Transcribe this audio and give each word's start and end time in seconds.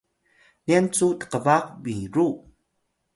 nyan 0.65 0.85
cu 0.95 1.07
tqbaq 1.21 1.65
miru 1.83 2.27